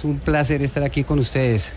es 0.00 0.04
un 0.04 0.18
placer 0.18 0.62
estar 0.62 0.82
aquí 0.82 1.04
con 1.04 1.18
ustedes, 1.18 1.74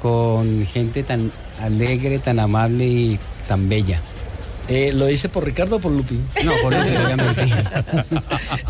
con 0.00 0.64
gente 0.66 1.02
tan 1.02 1.32
alegre, 1.60 2.20
tan 2.20 2.38
amable 2.38 2.86
y 2.86 3.18
tan 3.48 3.68
bella. 3.68 4.00
Eh, 4.68 4.92
¿Lo 4.94 5.06
dice 5.06 5.28
por 5.28 5.44
Ricardo 5.44 5.76
o 5.76 5.78
por 5.80 5.90
Lupi? 5.90 6.20
No, 6.44 6.52
por 6.62 6.72
Lupi, 6.72 6.96
obviamente. 7.04 7.48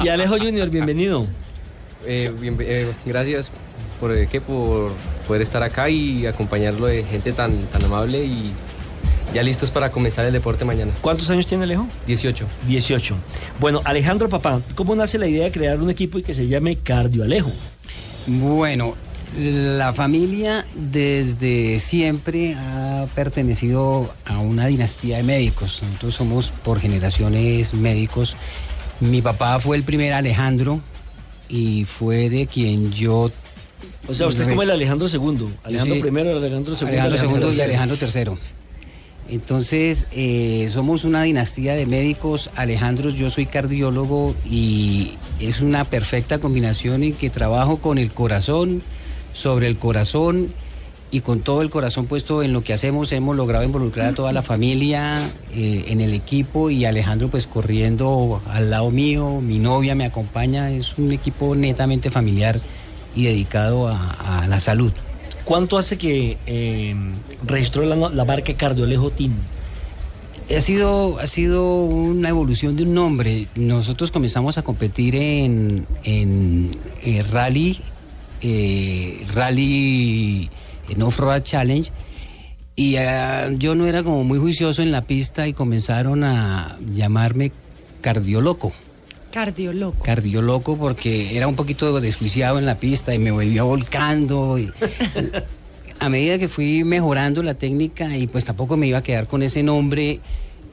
y 0.03 0.09
Alejo 0.09 0.39
Junior, 0.39 0.71
bienvenido. 0.71 1.27
Eh, 2.07 2.33
bien, 2.41 2.57
eh, 2.61 2.93
gracias 3.05 3.51
por, 4.01 4.17
eh, 4.17 4.27
¿qué? 4.31 4.41
por 4.41 4.93
poder 5.27 5.43
estar 5.43 5.63
acá 5.63 5.91
y 5.91 6.25
acompañarlo 6.25 6.87
de 6.87 7.05
gente 7.05 7.33
tan, 7.33 7.55
tan 7.67 7.85
amable 7.85 8.25
y 8.25 8.53
ya 9.35 9.43
listos 9.43 9.71
para 9.71 9.91
comenzar 9.91 10.25
el 10.25 10.33
deporte 10.33 10.65
mañana. 10.65 10.93
¿Cuántos 11.03 11.29
años 11.29 11.47
tiene 11.47 11.65
Alejo? 11.65 11.87
18. 12.07 12.47
18. 12.69 13.17
Bueno, 13.61 13.83
Alejandro 13.85 14.31
Papá, 14.31 14.63
¿cómo 14.75 14.97
nace 14.97 15.19
la 15.19 15.27
idea 15.27 15.45
de 15.45 15.53
crear 15.53 15.79
un 15.79 15.91
equipo 15.91 16.19
y 16.19 16.23
que 16.23 16.35
se 16.35 16.49
llame 16.49 16.77
Cardio 16.77 17.23
Alejo? 17.23 17.53
Bueno, 18.27 18.95
la 19.37 19.93
familia 19.93 20.65
desde 20.75 21.79
siempre 21.79 22.55
ha 22.55 23.07
pertenecido 23.15 24.15
a 24.25 24.39
una 24.39 24.67
dinastía 24.67 25.19
de 25.19 25.23
médicos. 25.23 25.81
Nosotros 25.83 26.15
somos 26.15 26.51
por 26.65 26.81
generaciones 26.81 27.75
médicos. 27.75 28.37
Mi 29.01 29.23
papá 29.23 29.59
fue 29.61 29.77
el 29.77 29.83
primer 29.83 30.13
Alejandro 30.13 30.81
y 31.49 31.85
fue 31.85 32.31
de 32.31 32.47
quien 32.47 32.93
yo... 32.93 33.31
O 34.07 34.15
sea, 34.15 34.27
usted 34.27 34.49
como 34.49 34.63
el 34.63 34.71
Alejandro 34.71 35.09
II. 35.09 35.49
Alejandro 35.65 35.95
Sí. 35.97 36.01
primero, 36.01 36.37
Alejandro 36.37 36.77
II. 36.79 36.99
Alejandro 36.99 37.51
II 37.51 37.57
y. 37.57 37.61
Alejandro 37.61 37.97
III. 38.01 38.25
Entonces, 39.29 40.07
eh, 40.13 40.69
somos 40.73 41.05
una 41.05 41.23
dinastía 41.23 41.75
de 41.75 41.87
médicos. 41.87 42.51
Alejandro, 42.57 43.11
yo 43.11 43.31
soy 43.31 43.47
cardiólogo 43.47 44.35
y 44.49 45.13
es 45.41 45.61
una 45.61 45.85
perfecta 45.85 46.39
combinación 46.39 47.03
en 47.03 47.15
que 47.15 47.31
trabajo 47.31 47.79
con 47.79 47.99
el 47.99 48.11
corazón, 48.13 48.83
sobre 49.33 49.67
el 49.67 49.77
corazón 49.79 50.53
y 51.11 51.21
con 51.21 51.41
todo 51.41 51.63
el 51.63 51.71
corazón 51.71 52.07
puesto 52.07 52.43
en 52.43 52.53
lo 52.53 52.63
que 52.63 52.75
hacemos. 52.75 53.13
Hemos 53.13 53.35
logrado 53.37 53.65
involucrar 53.65 54.09
a 54.09 54.15
toda 54.15 54.33
la 54.33 54.43
familia 54.43 55.19
eh, 55.53 55.87
en 55.89 56.01
el 56.01 56.13
equipo 56.13 56.71
y 56.71 56.85
Alejandro 56.85 57.29
pues 57.29 57.47
corriendo 57.47 58.43
al 58.51 58.71
lado 58.71 58.91
mío, 58.91 59.41
mi 59.41 59.59
novia 59.59 59.95
me 59.95 60.05
acompaña. 60.05 60.71
Es 60.71 60.99
un 60.99 61.13
equipo 61.13 61.55
netamente 61.55 62.11
familiar 62.11 62.61
y 63.17 63.25
dedicado 63.25 63.89
a- 63.89 64.43
a 64.43 64.47
la 64.49 64.61
salud. 64.61 64.93
¿Cuánto 65.45 65.77
hace 65.77 65.99
que 65.99 66.39
eh, 66.47 66.95
registró 67.45 67.85
la, 67.85 67.97
la 68.09 68.25
marca 68.25 68.55
Cardio 68.55 68.85
Alejo 68.85 69.11
Team? 69.11 69.33
Ha 70.55 70.61
sido, 70.61 71.19
ha 71.19 71.27
sido 71.27 71.85
una 71.85 72.29
evolución 72.29 72.77
de 72.77 72.83
un 72.83 72.95
nombre. 72.95 73.49
Nosotros 73.55 74.11
comenzamos 74.11 74.59
a 74.59 74.63
competir 74.63 75.17
en, 75.17 75.87
en, 76.03 76.71
eh, 77.03 77.23
rally, 77.23 77.81
eh, 78.43 79.25
rally 79.33 80.51
en 80.89 81.03
Off-Road 81.03 81.43
Challenge. 81.43 81.91
Y 82.77 82.97
ah, 82.97 83.51
yo 83.53 83.75
no 83.75 83.87
era 83.87 84.03
como 84.03 84.23
muy 84.25 84.39
juicioso 84.39 84.83
en 84.83 84.93
la 84.93 85.03
pista 85.07 85.49
y 85.49 85.55
comenzaron 85.55 86.25
a 86.25 86.79
llamarme 86.95 87.53
cardioloco. 88.03 88.73
Cardiólogo. 89.35 89.97
Cardioloco 90.05 90.77
porque 90.77 91.37
era 91.37 91.49
un 91.49 91.57
poquito 91.57 92.01
desjuiciado 92.01 92.61
en 92.61 92.67
la 92.67 92.77
pista 92.77 93.13
y 93.13 93.19
me 93.19 93.33
volvía 93.33 93.65
volcando. 93.65 94.57
a 95.99 96.09
medida 96.09 96.39
que 96.39 96.47
fui 96.47 96.85
mejorando 96.85 97.43
la 97.43 97.55
técnica 97.55 98.17
y 98.17 98.29
pues 98.29 98.45
tampoco 98.45 98.77
me 98.77 98.87
iba 98.87 98.99
a 98.99 99.03
quedar 99.03 99.27
con 99.27 99.43
ese 99.43 99.65
nombre 99.65 100.21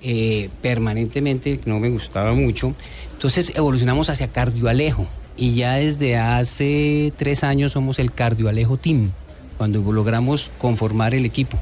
eh, 0.04 0.50
permanentemente, 0.62 1.60
no 1.66 1.80
me 1.80 1.90
gustaba 1.90 2.34
mucho, 2.34 2.76
entonces 3.14 3.52
evolucionamos 3.56 4.10
hacia 4.10 4.28
Cardioalejo 4.28 5.08
y 5.38 5.56
ya 5.56 5.74
desde 5.76 6.18
hace 6.18 7.14
tres 7.18 7.44
años 7.44 7.72
somos 7.72 7.98
el 7.98 8.12
Cardioalejo 8.12 8.78
Team, 8.78 9.12
cuando 9.58 9.80
logramos 9.92 10.52
conformar 10.60 11.16
el 11.16 11.26
equipo. 11.26 11.58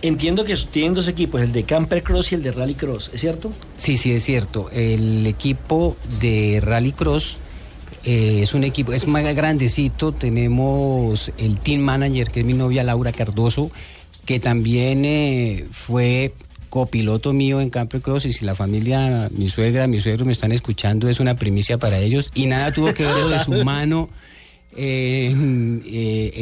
Entiendo 0.00 0.44
que 0.44 0.54
tienen 0.70 0.94
dos 0.94 1.08
equipos, 1.08 1.40
el 1.40 1.50
de 1.50 1.64
Camper 1.64 2.04
Cross 2.04 2.30
y 2.30 2.36
el 2.36 2.42
de 2.42 2.52
Rally 2.52 2.74
Cross, 2.74 3.10
¿es 3.12 3.20
cierto? 3.20 3.52
Sí, 3.76 3.96
sí, 3.96 4.12
es 4.12 4.22
cierto. 4.22 4.70
El 4.70 5.26
equipo 5.26 5.96
de 6.20 6.60
Rallycross 6.62 7.38
eh, 8.04 8.40
es 8.42 8.54
un 8.54 8.62
equipo, 8.62 8.92
es 8.92 9.08
más 9.08 9.24
grandecito. 9.34 10.12
Tenemos 10.12 11.32
el 11.36 11.58
team 11.58 11.80
manager, 11.80 12.30
que 12.30 12.40
es 12.40 12.46
mi 12.46 12.52
novia 12.52 12.84
Laura 12.84 13.10
Cardoso, 13.10 13.72
que 14.24 14.38
también 14.38 15.04
eh, 15.04 15.66
fue 15.72 16.32
copiloto 16.70 17.32
mío 17.32 17.60
en 17.60 17.70
Camper 17.70 18.00
Cross. 18.00 18.26
Y 18.26 18.32
si 18.32 18.44
la 18.44 18.54
familia, 18.54 19.28
mi 19.32 19.48
suegra, 19.50 19.88
mi 19.88 20.00
suegro 20.00 20.24
me 20.24 20.32
están 20.32 20.52
escuchando, 20.52 21.08
es 21.08 21.18
una 21.18 21.34
primicia 21.34 21.76
para 21.76 21.98
ellos. 21.98 22.30
Y 22.34 22.46
nada 22.46 22.70
tuvo 22.70 22.94
que 22.94 23.04
ver 23.04 23.26
de 23.26 23.40
su 23.42 23.64
mano. 23.64 24.08
Eh, 24.76 26.32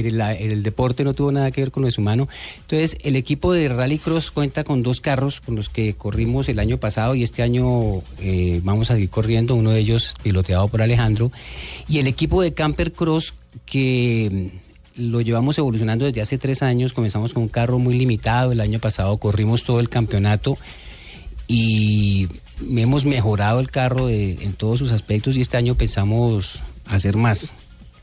el 0.41 0.63
deporte 0.63 1.05
no 1.05 1.15
tuvo 1.15 1.33
nada 1.33 1.51
que 1.51 1.61
ver 1.61 1.71
con 1.71 1.83
lo 1.83 1.87
de 1.87 1.93
su 1.93 2.01
mano. 2.01 2.29
Entonces, 2.61 2.99
el 3.03 3.17
equipo 3.17 3.53
de 3.53 3.69
Rallycross 3.69 4.31
cuenta 4.31 4.65
con 4.65 4.83
dos 4.83 5.01
carros 5.01 5.41
con 5.41 5.57
los 5.57 5.69
que 5.69 5.95
corrimos 5.95 6.49
el 6.49 6.59
año 6.59 6.79
pasado 6.79 7.15
y 7.15 7.23
este 7.23 7.43
año 7.43 8.03
eh, 8.21 8.61
vamos 8.65 8.91
a 8.91 8.95
seguir 8.95 9.11
corriendo, 9.11 9.55
uno 9.55 9.71
de 9.71 9.81
ellos 9.81 10.15
piloteado 10.23 10.69
por 10.69 10.83
Alejandro. 10.83 11.31
Y 11.89 11.99
el 11.99 12.07
equipo 12.07 12.43
de 12.43 12.53
Camper 12.53 12.93
Cross 12.93 13.35
que 13.65 14.51
mm, 14.97 15.03
lo 15.09 15.21
llevamos 15.21 15.57
evolucionando 15.59 16.05
desde 16.05 16.21
hace 16.21 16.39
tres 16.39 16.63
años, 16.63 16.93
comenzamos 16.93 17.33
con 17.33 17.45
un 17.45 17.49
carro 17.49 17.79
muy 17.79 17.95
limitado, 17.95 18.53
el 18.53 18.61
año 18.61 18.79
pasado 18.79 19.17
corrimos 19.19 19.63
todo 19.63 19.79
el 19.79 19.89
campeonato 19.89 20.59
y 21.47 22.29
hemos 22.61 23.05
mejorado 23.05 23.61
el 23.61 23.71
carro 23.71 24.09
en 24.09 24.53
todos 24.55 24.79
sus 24.79 24.93
aspectos 24.93 25.37
y 25.37 25.43
este 25.43 25.59
año 25.59 25.75
pensamos 25.75 26.61
hacer 26.87 27.17
más. 27.17 27.55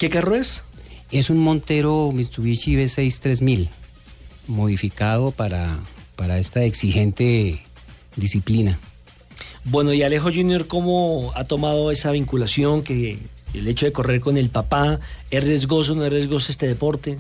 ¿Qué 0.04 0.10
carro 0.10 0.36
es? 0.36 0.66
Es 1.12 1.30
un 1.30 1.38
Montero 1.38 2.12
Mitsubishi 2.12 2.76
V6 2.76 3.20
3000, 3.20 3.70
modificado 4.48 5.32
para, 5.32 5.80
para 6.18 6.40
esta 6.40 6.62
exigente 6.66 7.62
disciplina. 8.18 8.82
Bueno, 9.64 9.94
y 9.94 10.04
Alejo 10.04 10.26
Junior, 10.26 10.68
¿cómo 10.68 11.32
ha 11.36 11.46
tomado 11.46 11.90
esa 11.90 12.12
vinculación 12.12 12.84
que 12.84 13.18
el 13.54 13.66
hecho 13.66 13.86
de 13.86 13.94
correr 13.94 14.20
con 14.20 14.36
el 14.36 14.50
papá, 14.50 15.00
¿es 15.32 15.42
riesgoso 15.42 15.94
o 15.94 15.96
no 15.96 16.04
es 16.04 16.12
riesgoso 16.12 16.52
este 16.52 16.68
deporte? 16.68 17.20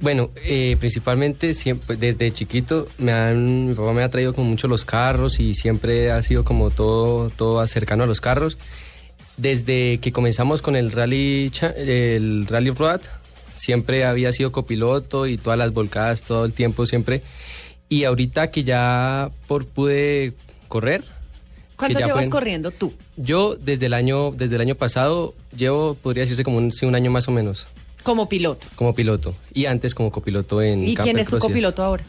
Bueno, 0.00 0.30
eh, 0.36 0.76
principalmente 0.78 1.52
siempre 1.52 1.96
desde 1.96 2.30
chiquito 2.30 2.86
me 2.98 3.10
han, 3.10 3.70
mi 3.70 3.74
papá 3.74 3.92
me 3.92 4.04
ha 4.04 4.08
traído 4.08 4.34
como 4.34 4.48
mucho 4.48 4.68
los 4.68 4.84
carros 4.84 5.40
y 5.40 5.56
siempre 5.56 6.12
ha 6.12 6.22
sido 6.22 6.44
como 6.44 6.70
todo, 6.70 7.30
todo 7.30 7.66
cercano 7.66 8.04
a 8.04 8.06
los 8.06 8.20
carros. 8.20 8.56
Desde 9.36 9.98
que 9.98 10.12
comenzamos 10.12 10.62
con 10.62 10.76
el 10.76 10.92
rally, 10.92 11.50
el 11.76 12.46
rally 12.46 12.70
road, 12.70 13.00
siempre 13.54 14.04
había 14.04 14.32
sido 14.32 14.52
copiloto 14.52 15.26
y 15.26 15.38
todas 15.38 15.58
las 15.58 15.72
volcadas 15.72 16.22
todo 16.22 16.44
el 16.44 16.52
tiempo 16.52 16.86
siempre. 16.86 17.22
Y 17.88 18.04
ahorita 18.04 18.50
que 18.50 18.64
ya 18.64 19.30
por 19.48 19.66
pude 19.66 20.34
correr. 20.68 21.04
¿Cuánto 21.76 21.98
llevas 21.98 22.12
fue 22.12 22.30
corriendo 22.30 22.70
tú? 22.70 22.94
Yo 23.16 23.56
desde 23.56 23.86
el 23.86 23.94
año 23.94 24.30
desde 24.30 24.54
el 24.54 24.60
año 24.60 24.74
pasado 24.76 25.34
llevo 25.56 25.94
podría 25.94 26.22
decirse 26.22 26.44
como 26.44 26.58
un, 26.58 26.70
sí, 26.70 26.86
un 26.86 26.94
año 26.94 27.10
más 27.10 27.26
o 27.28 27.32
menos 27.32 27.66
Como 28.04 28.28
piloto. 28.28 28.68
como 28.76 28.94
piloto 28.94 29.34
y 29.52 29.66
antes 29.66 29.94
como 29.94 30.12
copiloto 30.12 30.62
en 30.62 30.86
¿Y 30.86 30.94
quién 30.94 31.18
es 31.18 31.26
tu 31.26 31.38
copiloto 31.38 31.82
ahora? 31.82 32.04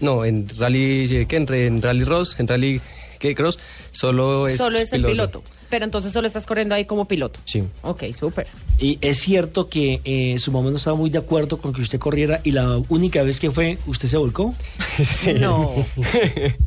no, 0.00 0.24
en 0.24 0.48
Rally, 0.58 1.14
eh, 1.14 1.26
¿qué? 1.28 1.36
En, 1.36 1.52
en 1.52 1.82
Rally 1.82 2.04
Ross, 2.04 2.36
en 2.40 2.48
Rally 2.48 2.80
¿qué? 3.18 3.34
Cross, 3.34 3.58
solo 3.92 4.48
es 4.48 4.56
Solo 4.56 4.78
es 4.78 4.92
el 4.92 5.04
piloto. 5.04 5.42
Pero 5.70 5.84
entonces 5.84 6.12
solo 6.12 6.26
estás 6.26 6.46
corriendo 6.46 6.74
ahí 6.74 6.86
como 6.86 7.06
piloto. 7.06 7.40
Sí. 7.44 7.62
Ok, 7.82 8.04
súper. 8.12 8.46
Y 8.78 8.98
es 9.00 9.18
cierto 9.18 9.68
que 9.68 10.00
eh, 10.04 10.38
su 10.38 10.50
mamá 10.50 10.70
no 10.70 10.78
estaba 10.78 10.96
muy 10.96 11.10
de 11.10 11.18
acuerdo 11.18 11.58
con 11.58 11.72
que 11.72 11.82
usted 11.82 11.98
corriera 11.98 12.40
y 12.42 12.52
la 12.52 12.80
única 12.88 13.22
vez 13.22 13.38
que 13.38 13.50
fue, 13.50 13.78
¿usted 13.86 14.08
se 14.08 14.16
volcó? 14.16 14.54
No. 15.38 15.86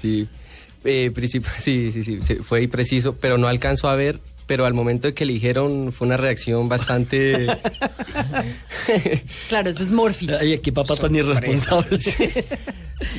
Sí, 0.00 0.28
eh, 0.84 1.12
sí, 1.26 1.90
sí, 1.90 2.02
sí, 2.04 2.20
sí, 2.22 2.34
fue 2.36 2.62
impreciso, 2.62 3.16
pero 3.16 3.36
no 3.36 3.48
alcanzó 3.48 3.88
a 3.88 3.96
ver, 3.96 4.20
pero 4.46 4.64
al 4.64 4.74
momento 4.74 5.08
de 5.08 5.14
que 5.14 5.24
le 5.26 5.32
dijeron 5.32 5.90
fue 5.90 6.06
una 6.06 6.16
reacción 6.16 6.68
bastante... 6.68 7.48
Claro, 9.48 9.70
eso 9.70 9.82
es 9.82 9.90
Morphy. 9.90 10.28
Ay, 10.30 10.58
qué 10.60 10.72
papá 10.72 10.94
tan 10.94 11.14
irresponsable. 11.14 11.98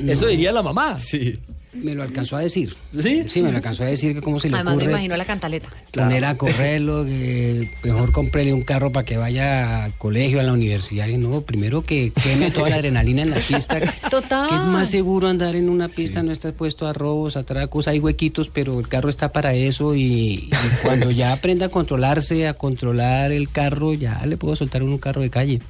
Eso 0.08 0.28
diría 0.28 0.54
la 0.54 0.64
mamá. 0.64 0.98
sí. 0.98 1.38
Me 1.72 1.94
lo 1.94 2.02
alcanzó 2.02 2.36
a 2.36 2.40
decir. 2.40 2.76
¿Sí? 2.92 3.24
Sí, 3.28 3.42
me 3.42 3.52
lo 3.52 3.58
alcanzó 3.58 3.84
a 3.84 3.88
decir 3.88 4.16
que 4.16 4.22
cómo 4.22 4.40
se 4.40 4.50
le 4.50 4.56
Además 4.56 4.76
me 4.76 4.82
ocurre 4.82 4.92
imagino 4.94 5.18
la 5.18 5.26
cantaleta. 5.26 5.70
poner 5.94 6.26
a 6.26 6.36
correrlo, 6.36 7.06
que 7.06 7.70
mejor 7.84 8.12
cómprele 8.12 8.54
un 8.54 8.64
carro 8.64 8.92
para 8.92 9.06
que 9.06 9.18
vaya 9.18 9.84
al 9.84 9.94
colegio, 9.94 10.40
a 10.40 10.44
la 10.44 10.54
universidad. 10.54 11.08
Y 11.08 11.18
no, 11.18 11.42
primero 11.42 11.84
que 11.84 12.12
queme 12.12 12.50
toda 12.50 12.70
la 12.70 12.76
adrenalina 12.78 13.22
en 13.22 13.30
la 13.32 13.38
pista. 13.38 13.80
Total. 14.10 14.50
Que 14.50 14.56
es 14.56 14.62
más 14.62 14.90
seguro 14.90 15.28
andar 15.28 15.56
en 15.56 15.70
una 15.70 15.90
pista, 15.90 16.24
no 16.24 16.32
estás 16.32 16.54
puesto 16.54 16.88
a 16.88 16.94
robos, 16.94 17.38
a 17.38 17.42
atracos, 17.42 17.88
hay 17.88 18.00
huequitos, 18.00 18.50
pero 18.50 18.80
el 18.80 18.88
carro 18.88 19.10
está 19.10 19.32
para 19.32 19.54
eso 19.54 19.94
y, 19.94 20.02
y 20.02 20.50
cuando 20.82 21.12
ya 21.12 21.34
aprenda 21.34 21.68
a 21.68 21.70
controlarse, 21.70 22.48
a 22.48 22.56
controlar 22.56 23.32
el 23.32 23.50
carro, 23.50 23.94
ya 23.94 24.26
le 24.26 24.38
puedo 24.38 24.56
soltar 24.56 24.82
un 24.82 24.98
carro 24.98 25.22
de 25.22 25.30
calle. 25.30 25.62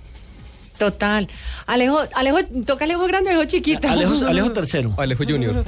Total. 0.80 1.28
Alejo, 1.68 2.00
Alejo, 2.16 2.38
toca 2.66 2.86
Alejo 2.86 3.06
grande, 3.06 3.32
Alejo 3.32 3.46
chiquito. 3.46 3.86
Alejo, 3.88 4.26
Alejo 4.26 4.52
tercero. 4.54 4.96
Alejo 4.98 5.26
Junior. 5.26 5.66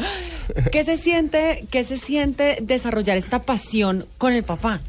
¿Qué 0.72 0.86
se 0.86 0.96
siente, 0.96 1.66
qué 1.70 1.84
se 1.84 1.98
siente 1.98 2.60
desarrollar 2.62 3.18
esta 3.18 3.44
pasión 3.44 4.06
con 4.18 4.32
el 4.32 4.44
papá? 4.44 4.80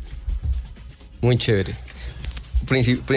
Muy 1.21 1.37
chévere. 1.37 1.75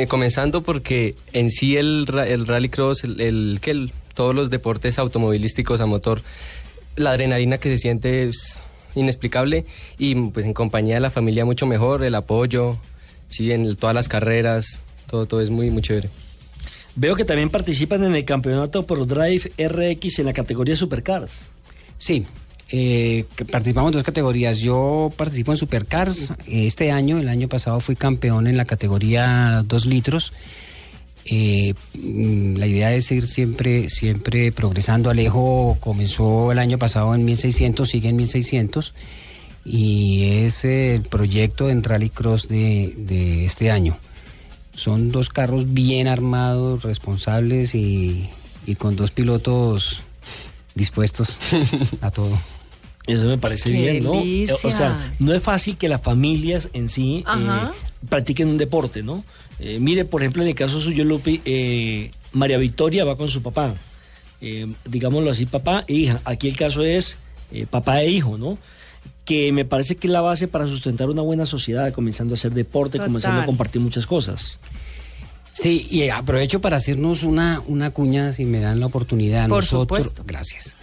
comenzando 0.08 0.64
porque 0.64 1.16
en 1.32 1.52
sí 1.52 1.78
el, 1.78 2.08
el 2.28 2.48
rallycross, 2.48 3.04
el, 3.04 3.22
el, 3.22 3.60
que 3.62 3.92
todos 4.16 4.34
los 4.34 4.50
deportes 4.50 4.98
automovilísticos 4.98 5.82
a 5.82 5.86
motor, 5.86 6.24
la 6.96 7.12
adrenalina 7.12 7.60
que 7.60 7.70
se 7.70 7.78
siente 7.78 8.24
es 8.24 8.64
inexplicable 8.96 9.66
y 10.00 10.16
pues 10.32 10.48
en 10.48 10.56
compañía 10.56 10.96
de 10.96 11.02
la 11.02 11.12
familia 11.12 11.46
mucho 11.46 11.68
mejor, 11.68 12.04
el 12.04 12.16
apoyo, 12.16 12.78
sí, 13.28 13.52
en 13.52 13.76
todas 13.76 13.94
las 13.94 14.08
carreras, 14.08 14.82
todo, 15.08 15.28
todo 15.28 15.42
es 15.42 15.52
muy, 15.52 15.70
muy 15.70 15.84
chévere. 15.84 16.10
Veo 16.96 17.16
que 17.16 17.26
también 17.26 17.50
participan 17.50 18.04
en 18.06 18.16
el 18.16 18.24
campeonato 18.24 18.86
por 18.86 19.06
Drive 19.06 19.52
RX 19.58 20.20
en 20.20 20.26
la 20.26 20.34
categoría 20.34 20.76
Supercars. 20.78 21.34
Sí, 21.98 22.26
eh, 22.70 23.26
participamos 23.52 23.92
en 23.92 23.96
dos 23.96 24.04
categorías. 24.04 24.60
Yo 24.60 25.12
participo 25.16 25.52
en 25.52 25.58
Supercars 25.58 26.34
este 26.48 26.92
año, 26.92 27.18
el 27.18 27.28
año 27.28 27.48
pasado 27.48 27.80
fui 27.80 27.96
campeón 27.96 28.48
en 28.48 28.58
la 28.58 28.66
categoría 28.66 29.64
2 29.68 29.86
litros. 29.86 30.34
Eh, 31.26 31.74
mm, 31.96 32.56
la 32.56 32.68
idea 32.68 32.94
es 32.94 33.12
ir 33.12 33.28
siempre, 33.28 33.90
siempre 33.90 34.52
progresando. 34.54 35.10
Alejo 35.10 35.78
comenzó 35.82 36.52
el 36.52 36.60
año 36.60 36.78
pasado 36.78 37.14
en 37.14 37.26
1600, 37.26 37.90
sigue 37.90 38.10
en 38.10 38.16
1600 38.16 38.94
y 39.66 40.44
es 40.46 40.64
el 40.64 41.02
proyecto 41.02 41.70
en 41.70 41.84
Rallycross 41.84 42.48
de, 42.48 42.94
de 42.96 43.46
este 43.46 43.70
año. 43.70 43.98
Son 44.76 45.12
dos 45.12 45.30
carros 45.30 45.74
bien 45.74 46.08
armados, 46.08 46.84
responsables 46.84 47.76
y, 47.76 48.30
con 48.78 48.96
dos 48.96 49.12
pilotos 49.12 50.02
dispuestos 50.76 51.38
a 52.02 52.12
todo. 52.12 52.38
Eso 53.08 53.26
me 53.26 53.38
parece 53.38 53.70
bien, 53.70 54.04
¿no? 54.04 54.14
O 54.64 54.72
sea, 54.72 55.14
no 55.20 55.34
es 55.34 55.44
fácil 55.44 55.78
que 55.78 55.88
las 55.88 56.02
familias 56.02 56.70
en 56.74 56.90
sí 56.90 57.24
eh, 57.38 57.70
practiquen 58.10 58.48
un 58.48 58.58
deporte, 58.58 59.04
¿no? 59.04 59.24
Eh, 59.60 59.78
mire, 59.80 60.06
por 60.06 60.24
ejemplo, 60.24 60.42
en 60.42 60.50
el 60.50 60.56
caso 60.56 60.82
suyo, 60.82 61.04
Lupi, 61.04 61.40
eh, 61.46 62.10
María 62.34 62.58
Victoria 62.58 63.06
va 63.06 63.16
con 63.16 63.30
su 63.30 63.44
papá. 63.44 63.76
digámoslo 64.86 65.30
así, 65.30 65.46
papá 65.46 65.86
e 65.88 65.94
hija. 65.94 66.22
Aquí 66.26 66.48
el 66.48 66.58
caso 66.58 66.84
es 66.84 67.18
papá 67.70 68.02
e 68.02 68.10
hijo, 68.10 68.38
¿no? 68.40 68.58
Que 69.26 69.52
me 69.52 69.66
parece 69.66 69.96
que 69.96 70.08
es 70.08 70.14
la 70.14 70.22
base 70.22 70.48
para 70.48 70.68
sustentar 70.68 71.10
una 71.10 71.22
buena 71.22 71.46
sociedad, 71.46 71.92
comenzando 71.94 72.34
a 72.34 72.36
hacer 72.36 72.54
deporte, 72.54 73.00
comenzando 73.00 73.42
a 73.42 73.46
compartir 73.46 73.82
muchas 73.82 74.06
cosas. 74.06 74.60
Sí, 75.52 75.88
y 75.90 76.10
aprovecho 76.10 76.60
para 76.60 76.76
hacernos 76.76 77.24
una, 77.24 77.62
una 77.66 77.92
cuña, 77.92 78.34
si 78.34 78.44
me 78.44 78.60
dan 78.60 78.82
la 78.82 78.88
oportunidad. 78.88 79.48
Por 79.48 79.64
Nosotros, 79.64 80.04
supuesto. 80.04 80.24
Gracias. 80.28 80.76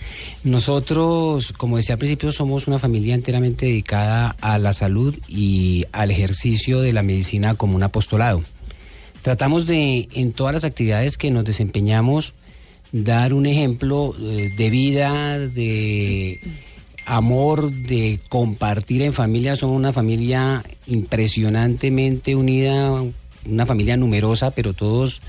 Nosotros, 0.44 1.52
como 1.52 1.76
decía 1.76 1.96
al 1.96 1.98
principio, 1.98 2.32
somos 2.32 2.66
una 2.66 2.78
familia 2.78 3.14
enteramente 3.14 3.66
dedicada 3.66 4.34
a 4.40 4.56
la 4.56 4.72
salud 4.72 5.14
y 5.28 5.84
al 5.92 6.10
ejercicio 6.10 6.80
de 6.80 6.94
la 6.94 7.02
medicina 7.02 7.54
como 7.54 7.76
un 7.76 7.82
apostolado. 7.82 8.42
Tratamos 9.20 9.66
de, 9.66 10.08
en 10.14 10.32
todas 10.32 10.54
las 10.54 10.64
actividades 10.64 11.18
que 11.18 11.30
nos 11.30 11.44
desempeñamos, 11.44 12.32
dar 12.92 13.34
un 13.34 13.44
ejemplo 13.44 14.14
eh, 14.18 14.54
de 14.56 14.70
vida, 14.70 15.38
de 15.38 16.40
amor 17.06 17.72
de 17.72 18.20
compartir 18.28 19.02
en 19.02 19.12
familia. 19.12 19.56
Somos 19.56 19.76
una 19.76 19.92
familia 19.92 20.62
impresionantemente 20.86 22.36
unida, 22.36 23.02
una 23.46 23.66
familia 23.66 23.96
numerosa, 23.96 24.52
pero 24.52 24.72
todos 24.72 25.20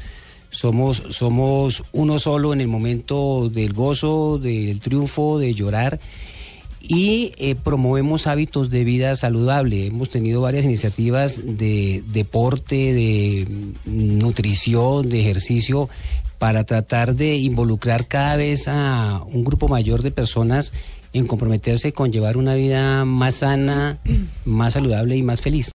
somos, 0.50 1.04
somos 1.10 1.84
uno 1.92 2.20
solo 2.20 2.54
en 2.54 2.62
el 2.62 2.68
momento 2.68 3.50
del 3.50 3.74
gozo, 3.74 4.38
del 4.38 4.80
triunfo, 4.80 5.40
de 5.40 5.54
llorar. 5.54 6.00
Y 6.86 7.32
eh, 7.38 7.56
promovemos 7.56 8.28
hábitos 8.28 8.70
de 8.70 8.84
vida 8.84 9.16
saludable. 9.16 9.88
Hemos 9.88 10.10
tenido 10.10 10.42
varias 10.42 10.66
iniciativas 10.66 11.42
de 11.44 12.04
deporte, 12.08 12.94
de 12.94 13.48
nutrición, 13.86 15.10
de 15.10 15.22
ejercicio, 15.22 15.90
para 16.40 16.66
tratar 16.66 17.16
de 17.16 17.38
involucrar 17.38 18.08
cada 18.08 18.36
vez 18.36 18.68
a 18.68 19.24
un 19.26 19.46
grupo 19.46 19.70
mayor 19.70 20.02
de 20.02 20.12
personas 20.12 20.74
en 21.14 21.28
comprometerse 21.28 21.94
con 21.94 22.12
llevar 22.12 22.38
una 22.38 22.56
vida 22.56 23.06
más 23.06 23.36
sana, 23.36 24.00
más 24.46 24.74
saludable 24.74 25.16
y 25.16 25.24
más 25.24 25.42
feliz. 25.42 25.72